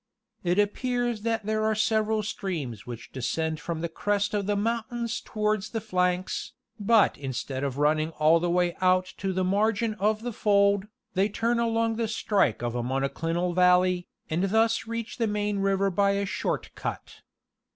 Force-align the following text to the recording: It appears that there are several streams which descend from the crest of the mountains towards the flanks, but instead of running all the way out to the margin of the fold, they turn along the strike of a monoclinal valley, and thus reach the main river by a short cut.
It 0.43 0.57
appears 0.57 1.21
that 1.21 1.45
there 1.45 1.63
are 1.63 1.75
several 1.75 2.23
streams 2.23 2.87
which 2.87 3.11
descend 3.11 3.59
from 3.59 3.81
the 3.81 3.87
crest 3.87 4.33
of 4.33 4.47
the 4.47 4.55
mountains 4.55 5.21
towards 5.23 5.69
the 5.69 5.79
flanks, 5.79 6.53
but 6.79 7.19
instead 7.19 7.63
of 7.63 7.77
running 7.77 8.09
all 8.17 8.39
the 8.39 8.49
way 8.49 8.75
out 8.81 9.13
to 9.17 9.31
the 9.31 9.43
margin 9.43 9.93
of 9.99 10.23
the 10.23 10.33
fold, 10.33 10.87
they 11.13 11.29
turn 11.29 11.59
along 11.59 11.97
the 11.97 12.07
strike 12.07 12.63
of 12.63 12.73
a 12.73 12.81
monoclinal 12.81 13.53
valley, 13.53 14.07
and 14.27 14.45
thus 14.45 14.87
reach 14.87 15.19
the 15.19 15.27
main 15.27 15.59
river 15.59 15.91
by 15.91 16.13
a 16.13 16.25
short 16.25 16.71
cut. 16.73 17.17